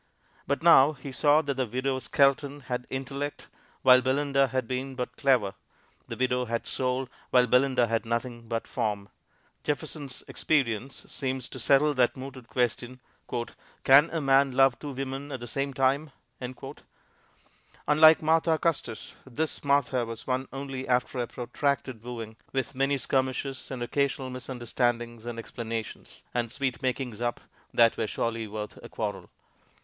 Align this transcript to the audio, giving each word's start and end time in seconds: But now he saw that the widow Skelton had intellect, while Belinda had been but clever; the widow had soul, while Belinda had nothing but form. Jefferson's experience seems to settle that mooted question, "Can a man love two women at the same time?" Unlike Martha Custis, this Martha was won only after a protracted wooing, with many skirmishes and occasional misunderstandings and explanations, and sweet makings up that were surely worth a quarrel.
But 0.47 0.63
now 0.63 0.93
he 0.93 1.11
saw 1.11 1.43
that 1.43 1.53
the 1.53 1.67
widow 1.67 1.99
Skelton 1.99 2.61
had 2.61 2.87
intellect, 2.89 3.49
while 3.83 4.01
Belinda 4.01 4.47
had 4.47 4.67
been 4.67 4.95
but 4.95 5.15
clever; 5.15 5.53
the 6.07 6.15
widow 6.15 6.45
had 6.45 6.65
soul, 6.65 7.07
while 7.29 7.45
Belinda 7.45 7.85
had 7.85 8.03
nothing 8.03 8.47
but 8.47 8.65
form. 8.65 9.09
Jefferson's 9.63 10.23
experience 10.27 11.05
seems 11.07 11.47
to 11.49 11.59
settle 11.59 11.93
that 11.93 12.17
mooted 12.17 12.47
question, 12.47 12.99
"Can 13.83 14.09
a 14.09 14.19
man 14.19 14.53
love 14.53 14.79
two 14.79 14.89
women 14.91 15.31
at 15.31 15.39
the 15.39 15.45
same 15.45 15.71
time?" 15.71 16.09
Unlike 17.85 18.23
Martha 18.23 18.57
Custis, 18.57 19.15
this 19.27 19.63
Martha 19.63 20.03
was 20.03 20.25
won 20.25 20.47
only 20.51 20.87
after 20.87 21.19
a 21.19 21.27
protracted 21.27 22.01
wooing, 22.01 22.37
with 22.51 22.73
many 22.73 22.97
skirmishes 22.97 23.69
and 23.69 23.83
occasional 23.83 24.31
misunderstandings 24.31 25.27
and 25.27 25.37
explanations, 25.37 26.23
and 26.33 26.51
sweet 26.51 26.81
makings 26.81 27.21
up 27.21 27.39
that 27.71 27.97
were 27.97 28.07
surely 28.07 28.47
worth 28.47 28.83
a 28.83 28.89
quarrel. 28.89 29.29